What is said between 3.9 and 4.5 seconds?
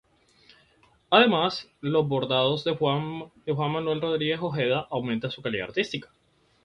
Rodríguez